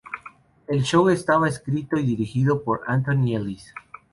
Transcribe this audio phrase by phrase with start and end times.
[0.67, 3.71] El show estaba escrito y dirigido por Antony Ellis.